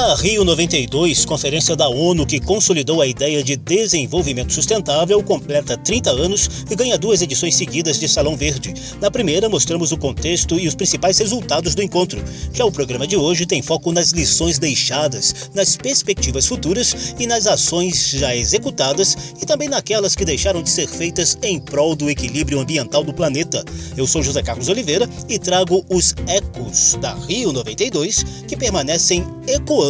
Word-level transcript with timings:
A 0.00 0.14
Rio 0.14 0.44
92, 0.44 1.26
conferência 1.26 1.76
da 1.76 1.86
ONU 1.86 2.24
que 2.24 2.40
consolidou 2.40 3.02
a 3.02 3.06
ideia 3.06 3.44
de 3.44 3.54
desenvolvimento 3.54 4.50
sustentável, 4.50 5.22
completa 5.22 5.76
30 5.76 6.10
anos 6.10 6.48
e 6.70 6.74
ganha 6.74 6.96
duas 6.96 7.20
edições 7.20 7.54
seguidas 7.54 8.00
de 8.00 8.08
Salão 8.08 8.34
Verde. 8.34 8.72
Na 8.98 9.10
primeira, 9.10 9.46
mostramos 9.46 9.92
o 9.92 9.98
contexto 9.98 10.58
e 10.58 10.66
os 10.66 10.74
principais 10.74 11.18
resultados 11.18 11.74
do 11.74 11.82
encontro. 11.82 12.24
Já 12.50 12.64
o 12.64 12.72
programa 12.72 13.06
de 13.06 13.14
hoje 13.14 13.44
tem 13.44 13.60
foco 13.60 13.92
nas 13.92 14.10
lições 14.10 14.58
deixadas, 14.58 15.50
nas 15.54 15.76
perspectivas 15.76 16.46
futuras 16.46 17.14
e 17.18 17.26
nas 17.26 17.46
ações 17.46 18.08
já 18.08 18.34
executadas 18.34 19.34
e 19.40 19.44
também 19.44 19.68
naquelas 19.68 20.16
que 20.16 20.24
deixaram 20.24 20.62
de 20.62 20.70
ser 20.70 20.88
feitas 20.88 21.36
em 21.42 21.60
prol 21.60 21.94
do 21.94 22.08
equilíbrio 22.08 22.58
ambiental 22.58 23.04
do 23.04 23.12
planeta. 23.12 23.62
Eu 23.98 24.06
sou 24.06 24.22
José 24.22 24.42
Carlos 24.42 24.70
Oliveira 24.70 25.06
e 25.28 25.38
trago 25.38 25.84
os 25.90 26.14
ecos 26.26 26.96
da 27.02 27.12
Rio 27.12 27.52
92 27.52 28.24
que 28.48 28.56
permanecem 28.56 29.26
ecoando 29.46 29.89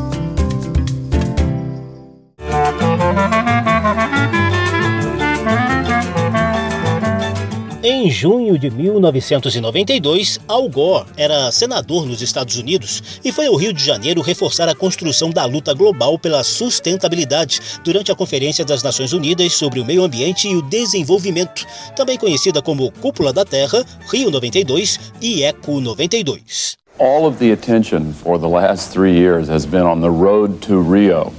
Junho 8.11 8.59
de 8.59 8.69
1992, 8.69 10.39
Al 10.47 10.67
Gore 10.69 11.07
era 11.15 11.51
senador 11.51 12.05
nos 12.05 12.21
Estados 12.21 12.57
Unidos 12.57 13.01
e 13.23 13.31
foi 13.31 13.47
ao 13.47 13.55
Rio 13.55 13.73
de 13.73 13.83
Janeiro 13.83 14.21
reforçar 14.21 14.67
a 14.67 14.75
construção 14.75 15.29
da 15.29 15.45
luta 15.45 15.73
global 15.73 16.19
pela 16.19 16.43
sustentabilidade 16.43 17.59
durante 17.83 18.11
a 18.11 18.15
Conferência 18.15 18.65
das 18.65 18.83
Nações 18.83 19.13
Unidas 19.13 19.53
sobre 19.53 19.79
o 19.79 19.85
Meio 19.85 20.03
Ambiente 20.03 20.47
e 20.47 20.55
o 20.55 20.61
Desenvolvimento, 20.61 21.65
também 21.95 22.17
conhecida 22.17 22.61
como 22.61 22.91
Cúpula 22.91 23.31
da 23.31 23.45
Terra, 23.45 23.83
Rio 24.11 24.29
92 24.29 24.99
e 25.21 25.43
Eco 25.43 25.79
92. 25.79 26.80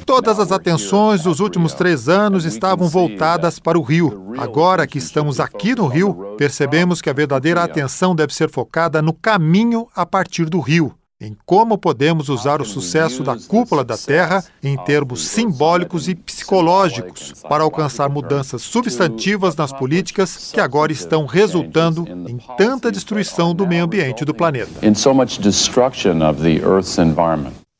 Todas 0.04 0.40
as 0.40 0.50
atenções 0.50 1.22
dos 1.22 1.38
últimos 1.38 1.72
três 1.72 2.08
anos 2.08 2.44
estavam 2.44 2.88
voltadas 2.88 3.60
para 3.60 3.78
o 3.78 3.82
Rio. 3.82 4.32
Agora 4.38 4.88
que 4.88 4.98
estamos 4.98 5.38
aqui 5.38 5.76
no 5.76 5.86
Rio, 5.86 6.34
percebemos 6.36 7.00
que 7.00 7.08
a 7.08 7.12
verdadeira 7.12 7.62
atenção 7.62 8.12
deve 8.12 8.34
ser 8.34 8.50
focada 8.50 9.00
no 9.00 9.12
caminho 9.12 9.86
a 9.94 10.04
partir 10.04 10.46
do 10.46 10.58
Rio 10.58 10.92
em 11.22 11.36
como 11.46 11.78
podemos 11.78 12.28
usar 12.28 12.60
o 12.60 12.64
sucesso 12.64 13.22
da 13.22 13.36
cúpula 13.38 13.84
da 13.84 13.96
Terra 13.96 14.44
em 14.62 14.76
termos 14.76 15.28
simbólicos 15.28 16.08
e 16.08 16.14
psicológicos 16.16 17.32
para 17.48 17.62
alcançar 17.62 18.08
mudanças 18.08 18.62
substantivas 18.62 19.54
nas 19.54 19.72
políticas 19.72 20.50
que 20.52 20.60
agora 20.60 20.90
estão 20.90 21.24
resultando 21.24 22.04
em 22.28 22.38
tanta 22.56 22.90
destruição 22.90 23.54
do 23.54 23.66
meio 23.66 23.84
ambiente 23.84 24.24
do 24.24 24.34
planeta. 24.34 24.72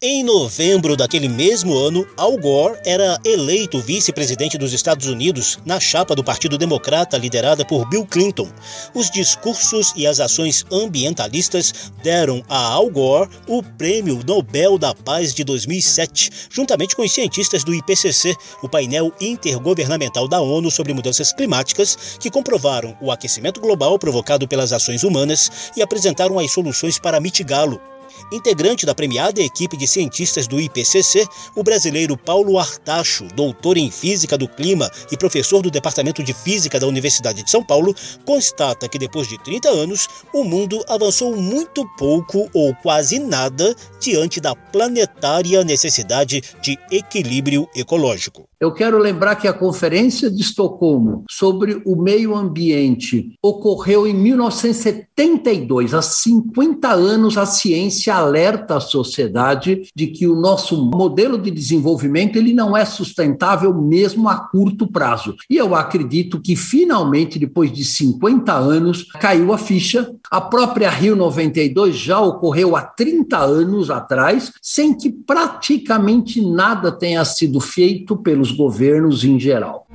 Em 0.04 0.24
novembro 0.24 0.96
daquele 0.96 1.28
mesmo 1.28 1.78
ano, 1.78 2.04
Al 2.16 2.36
Gore 2.36 2.76
era 2.84 3.20
eleito 3.24 3.78
vice-presidente 3.78 4.58
dos 4.58 4.72
Estados 4.72 5.06
Unidos 5.06 5.60
na 5.64 5.78
chapa 5.78 6.12
do 6.16 6.24
Partido 6.24 6.58
Democrata 6.58 7.16
liderada 7.16 7.64
por 7.64 7.88
Bill 7.88 8.04
Clinton. 8.04 8.48
Os 8.96 9.08
discursos 9.08 9.92
e 9.94 10.04
as 10.04 10.18
ações 10.18 10.66
ambientalistas 10.72 11.92
deram 12.02 12.42
a 12.48 12.58
Al 12.58 12.90
Gore 12.90 13.30
o 13.46 13.62
Prêmio 13.62 14.18
Nobel 14.26 14.76
da 14.76 14.92
Paz 14.92 15.32
de 15.32 15.44
2007, 15.44 16.48
juntamente 16.50 16.96
com 16.96 17.02
os 17.02 17.12
cientistas 17.12 17.62
do 17.62 17.72
IPCC, 17.72 18.34
o 18.60 18.68
painel 18.68 19.12
intergovernamental 19.20 20.26
da 20.26 20.40
ONU 20.40 20.68
sobre 20.68 20.92
mudanças 20.92 21.32
climáticas, 21.32 22.18
que 22.18 22.28
comprovaram 22.28 22.96
o 23.00 23.12
aquecimento 23.12 23.60
global 23.60 23.96
provocado 24.00 24.48
pelas 24.48 24.72
ações 24.72 25.04
humanas 25.04 25.70
e 25.76 25.80
apresentaram 25.80 26.40
as 26.40 26.50
soluções 26.50 26.98
para 26.98 27.20
mitigá-lo. 27.20 27.91
Integrante 28.32 28.86
da 28.86 28.94
premiada 28.94 29.40
equipe 29.40 29.76
de 29.76 29.86
cientistas 29.86 30.46
do 30.46 30.60
IPCC, 30.60 31.26
o 31.54 31.62
brasileiro 31.62 32.16
Paulo 32.16 32.58
Artacho, 32.58 33.26
doutor 33.34 33.76
em 33.76 33.90
Física 33.90 34.38
do 34.38 34.48
Clima 34.48 34.90
e 35.10 35.16
professor 35.16 35.62
do 35.62 35.70
Departamento 35.70 36.22
de 36.22 36.32
Física 36.32 36.80
da 36.80 36.86
Universidade 36.86 37.42
de 37.42 37.50
São 37.50 37.62
Paulo, 37.62 37.94
constata 38.24 38.88
que 38.88 38.98
depois 38.98 39.28
de 39.28 39.38
30 39.38 39.68
anos, 39.68 40.08
o 40.32 40.44
mundo 40.44 40.82
avançou 40.88 41.36
muito 41.36 41.86
pouco 41.96 42.48
ou 42.54 42.74
quase 42.76 43.18
nada 43.18 43.74
diante 44.00 44.40
da 44.40 44.54
planetária 44.54 45.64
necessidade 45.64 46.42
de 46.60 46.78
equilíbrio 46.90 47.68
ecológico. 47.74 48.48
Eu 48.60 48.72
quero 48.72 48.96
lembrar 48.96 49.34
que 49.34 49.48
a 49.48 49.52
Conferência 49.52 50.30
de 50.30 50.40
Estocolmo 50.40 51.24
sobre 51.28 51.82
o 51.84 51.96
Meio 51.96 52.36
Ambiente 52.36 53.32
ocorreu 53.42 54.06
em 54.06 54.14
1972. 54.14 55.92
Há 55.92 56.00
50 56.00 56.88
anos, 56.92 57.36
a 57.36 57.44
ciência 57.44 58.01
alerta 58.10 58.76
a 58.76 58.80
sociedade 58.80 59.82
de 59.94 60.06
que 60.06 60.26
o 60.26 60.34
nosso 60.34 60.76
modelo 60.84 61.38
de 61.38 61.50
desenvolvimento 61.50 62.36
ele 62.36 62.52
não 62.52 62.76
é 62.76 62.84
sustentável 62.84 63.72
mesmo 63.74 64.28
a 64.28 64.36
curto 64.36 64.86
prazo. 64.86 65.34
E 65.48 65.56
eu 65.56 65.74
acredito 65.74 66.40
que, 66.40 66.56
finalmente, 66.56 67.38
depois 67.38 67.72
de 67.72 67.84
50 67.84 68.52
anos, 68.52 69.04
caiu 69.20 69.52
a 69.52 69.58
ficha. 69.58 70.12
A 70.30 70.40
própria 70.40 70.90
Rio 70.90 71.16
92 71.16 71.96
já 71.96 72.20
ocorreu 72.20 72.76
há 72.76 72.82
30 72.82 73.38
anos 73.38 73.90
atrás, 73.90 74.52
sem 74.60 74.96
que 74.96 75.10
praticamente 75.10 76.40
nada 76.40 76.92
tenha 76.92 77.24
sido 77.24 77.60
feito 77.60 78.16
pelos 78.16 78.52
governos 78.52 79.24
em 79.24 79.38
geral. 79.38 79.86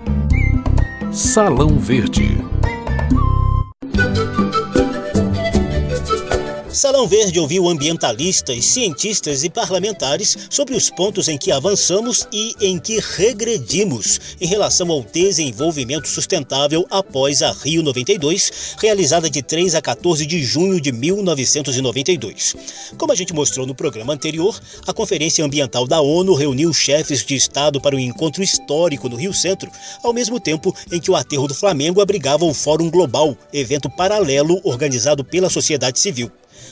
Salão 1.12 1.80
Verde. 1.80 2.57
Salão 6.78 7.08
Verde 7.08 7.40
ouviu 7.40 7.68
ambientalistas, 7.68 8.64
cientistas 8.66 9.44
e 9.44 9.50
parlamentares 9.50 10.38
sobre 10.48 10.76
os 10.76 10.92
pontos 10.92 11.28
em 11.28 11.36
que 11.36 11.52
avançamos 11.52 12.28
e 12.32 12.54
em 12.62 12.78
que 12.78 13.00
regredimos 13.00 14.38
em 14.40 14.46
relação 14.46 14.92
ao 14.92 15.02
desenvolvimento 15.02 16.08
sustentável 16.08 16.86
após 16.92 17.42
a 17.42 17.52
Rio 17.52 17.82
92, 17.82 18.76
realizada 18.78 19.28
de 19.28 19.42
3 19.42 19.74
a 19.74 19.82
14 19.82 20.24
de 20.28 20.44
junho 20.44 20.80
de 20.80 20.92
1992. 20.92 22.56
Como 22.96 23.12
a 23.12 23.16
gente 23.16 23.34
mostrou 23.34 23.66
no 23.66 23.74
programa 23.74 24.14
anterior, 24.14 24.62
a 24.86 24.94
Conferência 24.94 25.44
Ambiental 25.44 25.88
da 25.88 26.00
ONU 26.00 26.36
reuniu 26.36 26.72
chefes 26.72 27.26
de 27.26 27.34
Estado 27.34 27.82
para 27.82 27.96
um 27.96 28.00
encontro 28.00 28.44
histórico 28.44 29.10
no 29.10 29.16
Rio 29.16 29.34
Centro, 29.34 29.72
ao 30.04 30.14
mesmo 30.14 30.40
tempo 30.40 30.72
em 30.92 31.00
que 31.00 31.10
o 31.10 31.16
Aterro 31.16 31.48
do 31.48 31.56
Flamengo 31.56 32.02
abrigava 32.02 32.46
o 32.46 32.54
Fórum 32.54 32.92
Global, 32.92 33.36
evento 33.52 33.90
paralelo 33.90 34.62
organizado 34.64 35.26
pela 35.26 35.50
sociedade 35.50 35.98
civil. 35.98 36.32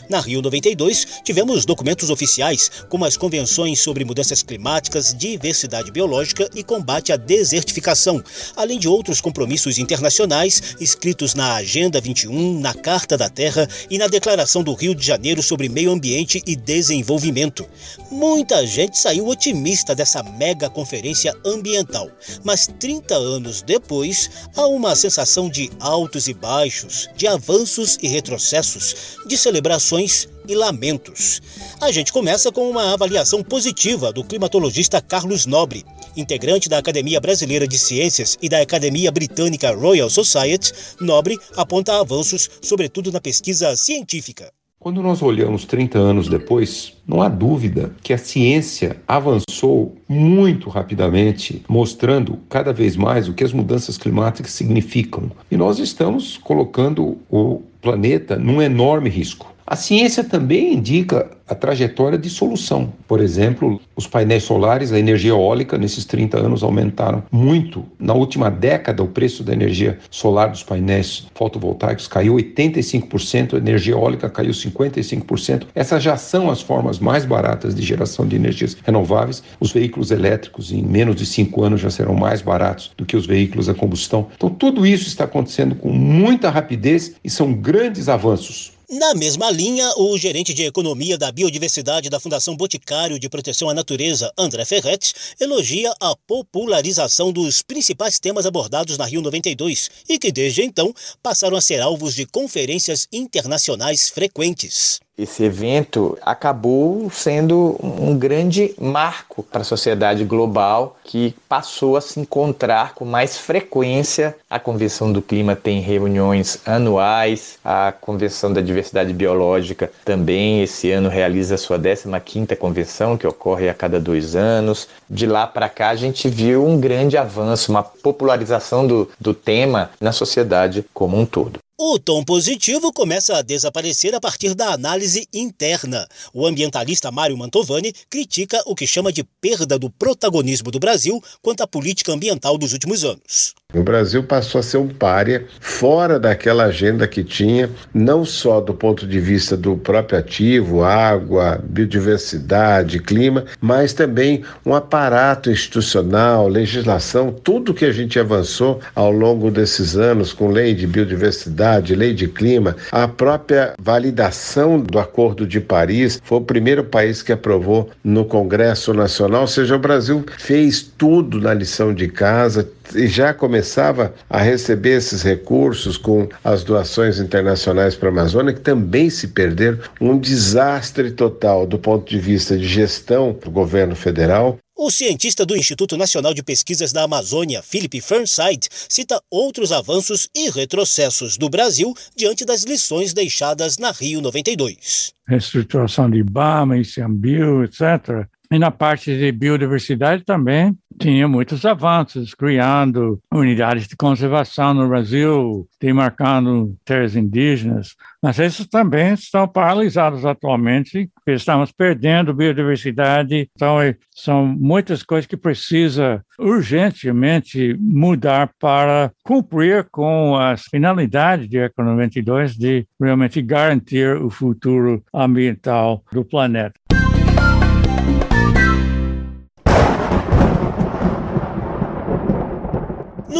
Na 0.09 0.19
Rio 0.19 0.41
92, 0.41 1.07
tivemos 1.23 1.66
documentos 1.66 2.09
oficiais, 2.09 2.69
como 2.90 3.06
as 3.06 3.18
convenções 3.18 3.79
sobre 3.79 4.06
mudanças 4.06 4.44
climáticas, 4.44 5.13
diversidade 5.13 5.91
biológica 5.91 6.50
e 6.53 6.63
combate 6.63 7.12
à 7.12 7.18
desertificação, 7.18 8.24
além 8.56 8.79
de 8.79 8.88
outros 8.88 9.22
compromissos 9.22 9.78
internacionais 9.78 10.75
escritos 10.79 11.34
na 11.34 11.56
Agenda 11.56 12.00
21, 12.00 12.59
na 12.59 12.74
Carta 12.74 13.18
da 13.18 13.29
Terra 13.29 13.68
e 13.90 13.97
na 13.97 14.07
Declaração 14.07 14.63
do 14.63 14.74
Rio 14.74 14.94
de 14.94 15.06
Janeiro 15.06 15.41
sobre 15.41 15.69
Meio 15.69 15.91
Ambiente 15.91 16.41
e 16.45 16.56
Desenvolvimento. 16.56 17.68
Muita 18.12 18.66
gente 18.66 18.97
saiu 18.97 19.28
otimista 19.28 19.95
dessa 19.95 20.22
mega 20.24 20.69
conferência 20.69 21.34
ambiental, 21.45 22.09
mas 22.44 22.68
30 22.79 23.16
anos 23.16 23.62
depois, 23.62 24.29
há 24.56 24.68
uma 24.68 24.95
sensação 24.95 25.50
de 25.50 25.69
altos 25.79 26.28
e 26.28 26.34
baixos, 26.34 27.09
de 27.16 27.28
avanços 27.28 27.97
e 28.01 28.07
retrocessos, 28.07 29.18
de 29.28 29.38
celebrações 29.75 30.28
e 30.47 30.56
lamentos. 30.56 31.41
A 31.81 31.91
gente 31.91 32.13
começa 32.13 32.52
com 32.52 32.69
uma 32.69 32.94
avaliação 32.94 33.44
positiva 33.44 34.12
do 34.12 34.24
climatologista 34.24 35.02
Carlos 35.02 35.46
Nobre, 35.46 35.84
integrante 36.16 36.69
da 36.69 36.78
Academia 36.78 37.19
Brasileira 37.19 37.68
de 37.68 37.78
Ciências 37.78 38.38
e 38.41 38.47
da 38.47 38.62
Academia 38.62 39.12
Britânica 39.12 39.74
Royal 39.75 40.10
Society. 40.10 40.72
Nobre 41.00 41.38
aponta 41.57 42.00
avanços, 42.00 42.50
sobretudo 42.62 43.12
na 43.12 43.19
pesquisa 43.19 43.75
científica. 43.75 44.51
Quando 44.80 45.01
nós 45.01 45.24
olhamos 45.24 45.66
30 45.66 45.98
anos 45.98 46.28
depois, 46.28 46.94
não 47.07 47.19
há 47.19 47.28
dúvida 47.28 47.92
que 48.04 48.13
a 48.13 48.19
ciência 48.19 48.98
avançou 49.07 49.95
muito 50.07 50.69
rapidamente, 50.69 51.63
mostrando 51.68 52.38
cada 52.48 52.71
vez 52.71 52.95
mais 52.95 53.28
o 53.28 53.33
que 53.33 53.44
as 53.44 53.51
mudanças 53.51 53.98
climáticas 53.98 54.51
significam. 54.51 55.31
E 55.50 55.57
nós 55.57 55.80
estamos 55.80 56.38
colocando 56.38 57.18
o 57.31 57.63
planeta 57.81 58.36
num 58.36 58.62
enorme 58.62 59.10
risco. 59.10 59.55
A 59.67 59.75
ciência 59.75 60.23
também 60.23 60.75
indica 60.75 61.27
a 61.47 61.56
trajetória 61.56 62.19
de 62.19 62.29
solução. 62.29 62.94
Por 63.07 63.19
exemplo, 63.19 63.81
os 63.95 64.06
painéis 64.06 64.44
solares, 64.44 64.91
a 64.91 65.00
energia 65.00 65.31
eólica, 65.31 65.75
nesses 65.75 66.06
30 66.06 66.38
anos 66.38 66.62
aumentaram 66.62 67.23
muito. 67.31 67.83
Na 68.00 68.13
última 68.13 68.51
década, 68.51 69.01
o 69.01 69.07
preço 69.07 69.44
da 69.44 69.53
energia 69.53 69.97
solar 70.12 70.50
dos 70.50 70.62
painéis 70.62 71.27
fotovoltaicos 71.33 72.07
caiu 72.07 72.35
85%, 72.35 73.56
a 73.56 73.57
energia 73.57 73.94
eólica 73.94 74.29
caiu 74.29 74.51
55%. 74.51 75.68
Essas 75.73 76.03
já 76.03 76.15
são 76.15 76.51
as 76.51 76.61
formas 76.61 77.00
mais 77.00 77.25
baratas 77.25 77.73
de 77.73 77.81
geração 77.81 78.27
de 78.27 78.35
energias 78.35 78.77
renováveis. 78.83 79.44
Os 79.59 79.71
veículos 79.71 80.11
elétricos, 80.11 80.71
em 80.71 80.83
menos 80.83 81.15
de 81.15 81.25
cinco 81.25 81.63
anos, 81.63 81.81
já 81.81 81.89
serão 81.89 82.13
mais 82.13 82.39
baratos 82.39 82.91
do 82.95 83.06
que 83.06 83.18
os 83.18 83.25
veículos 83.25 83.68
a 83.68 83.73
combustão. 83.73 84.27
Então, 84.35 84.50
tudo 84.50 84.85
isso 84.85 85.07
está 85.07 85.23
acontecendo 85.23 85.73
com 85.73 85.89
muita 85.89 86.51
rapidez 86.51 87.15
e 87.23 87.29
são 87.31 87.51
grandes 87.51 88.09
avanços. 88.09 88.75
Na 88.89 89.15
mesma 89.15 89.49
linha, 89.49 89.91
o 89.97 90.15
gerente 90.15 90.53
de 90.53 90.63
Economia 90.63 91.17
da 91.17 91.31
Biodiversidade 91.31 92.07
da 92.07 92.19
Fundação 92.19 92.55
Boticário 92.55 93.17
de 93.17 93.27
Proteção 93.27 93.67
à 93.67 93.73
Natureza, 93.73 94.31
André 94.37 94.63
Ferretti, 94.63 95.11
elogia 95.39 95.91
a 95.99 96.15
popularização 96.27 97.31
dos 97.31 97.63
principais 97.63 98.19
temas 98.19 98.45
abordados 98.45 98.95
na 98.95 99.05
Rio 99.05 99.21
92 99.21 99.89
e 100.07 100.19
que, 100.19 100.31
desde 100.31 100.61
então, 100.61 100.93
passaram 101.23 101.57
a 101.57 101.61
ser 101.61 101.81
alvos 101.81 102.13
de 102.13 102.27
conferências 102.27 103.07
internacionais 103.11 104.07
frequentes. 104.09 104.99
Esse 105.17 105.45
evento 105.45 106.17
acabou 106.21 107.09
sendo 107.09 107.77
um 107.81 108.17
grande 108.17 108.75
marco 108.77 109.44
para 109.44 109.62
a 109.62 109.65
sociedade 109.65 110.25
global 110.25 110.97
que 111.06 111.33
passou 111.47 111.95
a 111.95 112.01
se 112.01 112.19
encontrar 112.19 112.94
com 112.94 113.06
mais 113.06 113.38
frequência. 113.38 114.35
A 114.50 114.59
Convenção 114.59 115.13
do 115.13 115.21
Clima 115.21 115.56
tem 115.56 115.79
reuniões 115.79 116.59
anuais, 116.65 117.57
a 117.63 117.94
Convenção 117.94 118.51
da 118.51 118.59
Diversidade 118.59 119.13
Biológica 119.13 119.89
também 120.03 120.62
esse 120.62 120.91
ano 120.91 121.07
realiza 121.07 121.56
a 121.56 121.57
sua 121.57 121.79
15ª 121.79 122.57
convenção, 122.57 123.18
que 123.18 123.25
ocorre 123.25 123.69
a 123.69 123.73
cada 123.73 124.01
dois 124.01 124.35
anos. 124.35 124.89
De 125.09 125.25
lá 125.25 125.47
para 125.47 125.69
cá 125.69 125.91
a 125.91 125.95
gente 125.95 126.27
viu 126.27 126.65
um 126.65 126.77
grande 126.77 127.18
avanço, 127.18 127.71
uma 127.71 127.83
popularização 127.83 128.85
do, 128.85 129.09
do 129.18 129.33
tema 129.33 129.91
na 130.01 130.11
sociedade 130.11 130.83
como 130.94 131.18
um 131.18 131.25
todo. 131.25 131.64
O 131.77 132.00
tom 132.00 132.24
positivo 132.24 132.94
começa 132.94 133.36
a 133.36 133.42
desaparecer 133.42 134.16
a 134.16 134.22
partir 134.22 134.56
da 134.56 134.72
análise 134.72 135.27
interna. 135.33 136.07
O 136.33 136.48
ambientalista 136.48 137.12
Mário 137.12 137.38
Mantovani 137.38 137.92
critica 138.10 138.63
o 138.66 138.74
que 138.74 138.88
chama 138.88 139.12
de 139.12 139.25
perda 139.42 139.77
do 139.77 139.89
protagonismo 139.89 140.72
do 140.72 140.80
Brasil 140.80 141.22
quanto 141.42 141.63
à 141.63 141.68
política 141.68 142.13
ambiental 142.13 142.57
dos 142.57 142.72
últimos 142.72 143.04
anos. 143.04 143.54
O 143.75 143.83
Brasil 143.83 144.24
passou 144.24 144.60
a 144.60 144.63
ser 144.63 144.77
um 144.77 144.88
párea 144.88 145.44
fora 145.60 146.18
daquela 146.18 146.63
agenda 146.63 147.06
que 147.06 147.25
tinha, 147.25 147.69
não 147.94 148.24
só 148.24 148.62
do 148.62 148.74
ponto 148.74 149.06
de 149.06 149.19
vista 149.19 149.57
do 149.57 149.75
próprio 149.75 150.18
ativo, 150.18 150.81
água, 150.81 151.60
biodiversidade, 151.62 153.00
clima, 153.00 153.44
mas 153.60 153.92
também 153.92 154.44
um 154.66 154.74
aparato 154.74 155.51
institucional, 155.51 156.48
legislação, 156.48 157.36
tudo 157.44 157.74
que 157.74 157.83
a 157.83 157.92
gente 157.92 158.18
avançou 158.18 158.80
ao 158.95 159.12
longo 159.12 159.51
desses 159.51 159.98
anos 159.98 160.31
com 160.31 160.48
lei 160.48 160.74
de 160.74 160.88
biodiversidade, 160.88 161.95
lei 161.95 162.13
de 162.13 162.30
clima, 162.30 162.78
a 162.94 163.10
própria 163.10 163.74
validação 163.78 164.80
do 164.80 164.98
Acordo 164.98 165.45
de 165.45 165.60
Paris, 165.60 166.21
foi 166.24 166.38
o 166.38 166.42
primeiro 166.42 166.86
país 166.86 167.21
que 167.21 167.33
aprovou 167.33 167.89
no 168.01 168.24
Congresso 168.24 168.94
Nacional, 168.94 169.42
ou 169.42 169.48
seja, 169.48 169.75
o 169.75 169.80
Brasil 169.80 170.24
fez 170.38 170.81
tudo 170.81 171.42
na 171.42 171.54
lição 171.54 171.94
de 171.94 172.07
casa, 172.07 172.69
e 172.93 173.07
já 173.07 173.33
começava 173.33 174.13
a 174.29 174.41
receber 174.41 174.97
esses 174.97 175.21
recursos 175.23 175.97
com 175.97 176.27
as 176.43 176.63
doações 176.63 177.19
internacionais 177.19 177.95
para 177.95 178.09
a 178.09 178.11
Amazônia, 178.11 178.53
que 178.53 178.61
também 178.61 179.09
se 179.09 179.29
perderam. 179.29 179.79
Um 179.99 180.17
desastre 180.17 181.11
total 181.11 181.65
do 181.65 181.79
ponto 181.79 182.09
de 182.09 182.19
vista 182.19 182.57
de 182.57 182.67
gestão 182.67 183.37
do 183.43 183.49
governo 183.49 183.95
federal. 183.95 184.59
O 184.77 184.91
cientista 184.91 185.45
do 185.45 185.55
Instituto 185.55 185.95
Nacional 185.95 186.33
de 186.33 186.43
Pesquisas 186.43 186.91
da 186.91 187.03
Amazônia, 187.03 187.63
Philip 187.63 188.01
Fernside, 188.01 188.67
cita 188.89 189.21
outros 189.31 189.71
avanços 189.71 190.27
e 190.35 190.49
retrocessos 190.49 191.37
do 191.37 191.47
Brasil 191.47 191.93
diante 192.13 192.43
das 192.43 192.63
lições 192.63 193.13
deixadas 193.13 193.77
na 193.77 193.91
Rio 193.91 194.19
92. 194.19 195.13
Reestruturação 195.25 196.09
de 196.09 196.17
IBAMA, 196.17 196.77
ICMBio, 196.77 197.63
etc. 197.63 198.27
E 198.51 198.59
na 198.59 198.71
parte 198.71 199.18
de 199.18 199.31
biodiversidade 199.31 200.24
também 200.24 200.77
tinha 201.00 201.27
muitos 201.27 201.65
avanços, 201.65 202.33
criando 202.33 203.19
unidades 203.31 203.88
de 203.88 203.95
conservação 203.95 204.74
no 204.74 204.88
Brasil, 204.88 205.68
demarcando 205.80 206.75
terras 206.86 207.15
indígenas, 207.15 207.95
mas 208.21 208.39
esses 208.39 208.68
também 208.68 209.13
estão 209.13 209.47
paralisados 209.47 210.25
atualmente, 210.25 211.09
estamos 211.27 211.71
perdendo 211.71 212.33
biodiversidade, 212.33 213.50
então 213.56 213.81
é, 213.81 213.95
são 214.15 214.45
muitas 214.45 215.03
coisas 215.03 215.27
que 215.27 215.38
precisa 215.38 216.24
urgentemente 216.39 217.75
mudar 217.80 218.50
para 218.59 219.12
cumprir 219.24 219.88
com 219.92 220.36
as 220.38 220.63
finalidades 220.63 221.50
de 221.50 221.57
Eco 221.57 221.83
92 221.83 222.56
de 222.56 222.86
realmente 223.00 223.42
garantir 223.42 224.15
o 224.15 224.30
futuro 224.30 225.03
ambiental 225.13 226.03
do 226.12 226.24
planeta. 226.24 226.80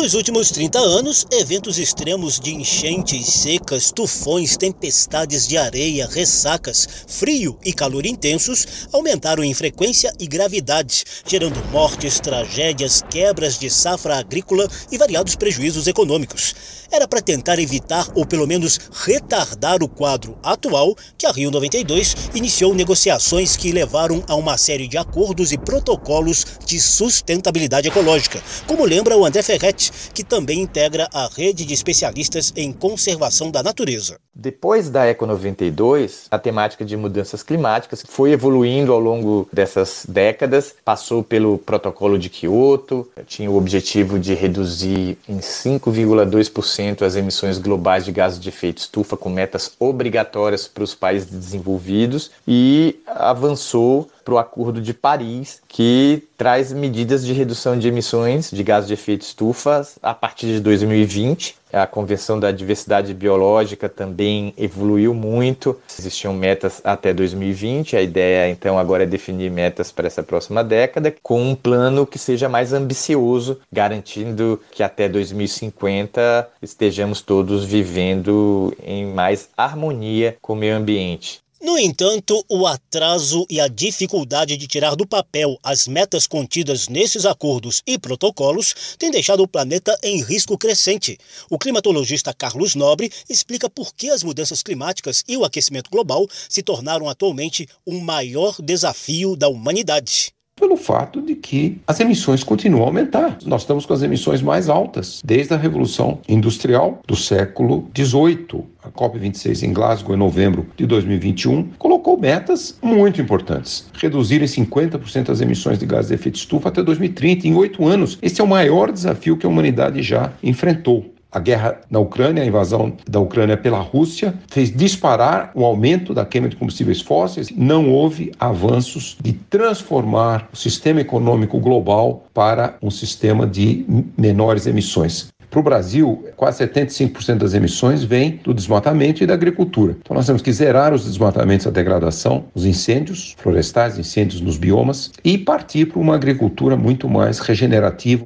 Nos 0.06 0.13
últimos 0.13 0.52
30 0.52 0.78
anos, 0.78 1.25
eventos 1.31 1.80
extremos 1.80 2.40
de 2.40 2.54
enchentes, 2.54 3.25
secas, 3.25 3.92
tufões, 3.92 4.56
tempestades 4.56 5.48
de 5.48 5.57
areia, 5.57 6.07
ressacas, 6.07 6.88
frio 7.07 7.57
e 7.66 7.74
calor 7.74 8.06
intensos 8.06 8.88
aumentaram 8.94 9.44
em 9.44 9.52
frequência 9.52 10.13
e 10.19 10.28
gravidade, 10.28 11.04
gerando 11.25 11.60
mortes, 11.72 12.19
tragédias, 12.19 13.02
quebras 13.10 13.57
de 13.57 13.68
safra 13.68 14.18
agrícola 14.19 14.68
e 14.92 14.98
variados 15.00 15.36
prejuízos 15.36 15.88
econômicos. 15.88 16.54
Era 16.92 17.07
para 17.07 17.19
tentar 17.19 17.57
evitar 17.57 18.07
ou 18.13 18.28
pelo 18.28 18.46
menos 18.46 18.80
retardar 18.92 19.81
o 19.81 19.90
quadro 19.90 20.38
atual 20.44 20.96
que 21.18 21.25
a 21.25 21.31
Rio 21.31 21.50
92 21.50 22.16
iniciou 22.36 22.75
negociações 22.75 23.57
que 23.57 23.72
levaram 23.72 24.24
a 24.28 24.36
uma 24.36 24.56
série 24.56 24.88
de 24.88 25.00
acordos 25.00 25.52
e 25.52 25.57
protocolos 25.57 26.46
de 26.63 26.80
sustentabilidade 26.80 27.88
ecológica, 27.88 28.40
como 28.68 28.86
lembra 28.86 29.18
o 29.18 29.25
André 29.25 29.42
Ferretti 29.42 29.94
que 30.13 30.24
também 30.24 30.62
integra 30.62 31.07
a 31.13 31.27
rede 31.27 31.65
de 31.65 31.74
especialistas 31.74 32.53
em 32.56 32.71
conservação 32.71 33.51
da 33.51 33.62
natureza. 33.62 34.18
Depois 34.33 34.89
da 34.89 35.06
Eco 35.06 35.25
92, 35.25 36.27
a 36.30 36.38
temática 36.38 36.83
de 36.83 36.97
mudanças 36.97 37.42
climáticas 37.42 38.03
foi 38.06 38.31
evoluindo 38.31 38.92
ao 38.92 39.00
longo 39.00 39.47
dessas 39.51 40.06
décadas, 40.07 40.75
passou 40.83 41.24
pelo 41.24 41.57
protocolo 41.57 42.19
de 42.19 42.30
Kyoto, 42.30 43.09
tinha 43.25 43.50
o 43.50 43.56
objetivo 43.56 44.19
de 44.19 44.33
reduzir 44.33 45.18
em 45.27 45.38
5,2% 45.38 47.03
as 47.03 47.15
emissões 47.15 47.57
globais 47.57 48.03
de 48.03 48.12
gases 48.12 48.39
de 48.39 48.50
efeito 48.50 48.80
estufa 48.80 49.15
com 49.15 49.30
metas 49.30 49.71
obrigatórias 49.80 50.68
para 50.68 50.83
os 50.83 50.94
países 50.94 51.30
desenvolvidos 51.30 52.31
e 52.45 53.00
avançou 53.07 54.09
para 54.25 54.33
o 54.33 54.38
Acordo 54.39 54.81
de 54.81 54.92
Paris, 54.92 55.62
que 55.68 56.24
traz 56.36 56.74
medidas 56.74 57.24
de 57.24 57.31
redução 57.31 57.77
de 57.77 57.88
emissões 57.88 58.50
de 58.50 58.63
gases 58.63 58.88
de 58.88 58.95
efeito 58.95 59.22
estufa 59.22 59.88
a 60.01 60.16
partir 60.16 60.48
de 60.48 60.60
2020. 60.60 61.56
A 61.72 61.86
Convenção 61.86 62.40
da 62.40 62.52
Diversidade 62.52 63.14
Biológica 63.14 63.88
também 63.88 64.54
evoluiu 64.57 65.14
muito. 65.14 65.80
Existiam 66.00 66.33
metas 66.33 66.81
até 66.83 67.14
2020. 67.14 67.97
A 67.97 68.02
ideia, 68.02 68.50
então, 68.50 68.80
agora 68.80 69.04
é 69.04 69.06
definir 69.06 69.52
metas 69.52 69.92
para 69.92 70.07
essa 70.07 70.23
próxima 70.23 70.64
década, 70.64 71.14
com 71.21 71.52
um 71.52 71.54
plano 71.54 72.07
que 72.07 72.18
seja 72.18 72.47
mais 72.50 72.71
ambicioso, 72.73 73.59
garantindo 73.71 74.59
que 74.71 74.81
até 74.81 75.09
2050 75.09 76.50
estejamos 76.61 77.21
todos 77.21 77.66
vivendo 77.66 78.73
em 78.81 79.06
mais 79.06 79.50
harmonia 79.57 80.38
com 80.42 80.54
o 80.54 80.56
meio 80.56 80.78
ambiente. 80.78 81.44
No 81.66 81.80
entanto, 81.80 82.45
o 82.48 82.68
atraso 82.68 83.44
e 83.50 83.60
a 83.60 83.68
dificuldade 83.68 84.56
de 84.56 84.68
tirar 84.68 84.95
do 84.95 85.04
papel 85.04 85.57
as 85.64 85.88
metas 85.88 86.28
contidas 86.28 86.88
nesses 86.88 87.26
acordos 87.26 87.81
e 87.88 87.98
protocolos 87.98 88.76
têm 89.00 89.10
deixado 89.10 89.42
o 89.42 89.48
planeta 89.48 89.98
em 90.04 90.22
risco 90.22 90.60
crescente. 90.60 91.18
O 91.50 91.57
climatologista 91.57 92.31
Carlos 92.36 92.76
Nobre 92.76 93.12
explica 93.28 93.68
por 93.68 93.95
que 93.95 94.12
as 94.12 94.22
mudanças 94.22 94.62
climáticas 94.62 95.24
e 95.28 95.36
o 95.36 95.44
aquecimento 95.44 95.90
global 95.90 96.28
se 96.48 96.62
tornaram 96.62 97.10
atualmente 97.10 97.68
um 97.84 98.00
maior 98.00 98.62
desafio 98.62 99.36
da 99.36 99.48
humanidade 99.48 100.34
pelo 100.57 100.78
fato 100.78 101.21
de 101.21 101.35
que 101.35 101.80
as 101.85 102.00
emissões 102.00 102.44
continuam 102.44 102.83
a 102.83 102.88
aumentar. 102.88 103.38
Nós 103.45 103.62
estamos 103.62 103.85
com 103.85 103.94
as 103.94 104.02
emissões 104.02 104.42
mais 104.42 104.69
altas 104.69 105.21
desde 105.24 105.54
a 105.54 105.57
Revolução 105.57 106.19
Industrial 106.30 107.02
do 107.06 107.16
século 107.16 107.90
XVIII. 107.95 108.64
A 108.81 108.90
COP26 108.90 109.64
em 109.64 109.74
Glasgow, 109.74 110.16
em 110.16 110.18
novembro 110.18 110.66
de 110.78 110.85
2021, 110.85 111.71
colocou 111.78 112.18
metas 112.18 112.78
muito 112.81 113.21
importantes. 113.21 113.90
Reduzir 113.94 114.42
em 114.42 114.45
50% 114.45 115.30
as 115.30 115.42
emissões 115.42 115.78
de 115.78 115.85
gases 115.85 116.07
de 116.07 116.16
efeito 116.16 116.35
estufa 116.35 116.69
até 116.69 116.81
2030, 116.81 117.47
em 117.47 117.56
oito 117.56 117.85
anos. 117.85 118.18
Esse 118.21 118.40
é 118.40 118.44
o 118.44 118.47
maior 118.47 118.92
desafio 118.92 119.38
que 119.38 119.45
a 119.45 119.50
humanidade 119.50 120.02
já 120.02 120.31
enfrentou. 120.42 121.15
A 121.35 121.39
guerra 121.39 121.81
na 121.92 121.99
Ucrânia, 121.99 122.42
a 122.42 122.45
invasão 122.45 122.94
da 123.06 123.19
Ucrânia 123.19 123.57
pela 123.57 123.80
Rússia, 123.80 124.33
fez 124.49 124.71
disparar 124.71 125.51
o 125.54 125.65
aumento 125.65 126.13
da 126.13 126.25
queima 126.25 126.47
de 126.47 126.56
combustíveis 126.56 127.01
fósseis. 127.01 127.49
Não 127.54 127.89
houve 127.92 128.31
avanços 128.39 129.18
de 129.21 129.33
transformar 129.33 130.47
o 130.54 130.56
sistema 130.56 131.01
econômico 131.01 131.59
global 131.59 132.23
para 132.33 132.77
um 132.81 132.89
sistema 132.89 133.45
de 133.45 133.85
menores 134.18 134.65
emissões. 134.65 135.27
Para 135.49 135.59
o 135.59 135.63
Brasil, 135.63 136.25
quase 136.37 136.65
75% 136.65 137.35
das 137.35 137.54
emissões 137.54 138.01
vêm 138.01 138.39
do 138.42 138.54
desmatamento 138.54 139.21
e 139.21 139.27
da 139.27 139.33
agricultura. 139.33 139.97
Então, 140.01 140.15
nós 140.15 140.25
temos 140.25 140.42
que 140.42 140.54
zerar 140.54 140.94
os 140.94 141.04
desmatamentos, 141.04 141.68
a 141.68 141.69
degradação, 141.69 142.45
os 142.54 142.65
incêndios 142.65 143.35
florestais, 143.37 143.99
incêndios 143.99 144.39
nos 144.39 144.57
biomas 144.57 145.11
e 145.21 145.37
partir 145.37 145.85
para 145.85 145.99
uma 145.99 146.15
agricultura 146.15 146.77
muito 146.77 147.09
mais 147.09 147.39
regenerativa. 147.39 148.25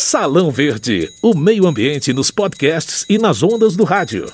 Salão 0.00 0.48
Verde, 0.48 1.12
o 1.20 1.34
meio 1.34 1.66
ambiente 1.66 2.12
nos 2.12 2.30
podcasts 2.30 3.04
e 3.08 3.18
nas 3.18 3.42
ondas 3.42 3.74
do 3.74 3.82
rádio. 3.82 4.32